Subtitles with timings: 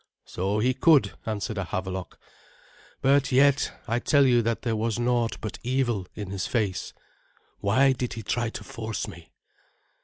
[0.25, 2.17] "So he could," answered Havelok.
[3.03, 6.91] "But yet I tell you that there was naught but evil in his face.
[7.59, 9.31] Why did he try to force me?"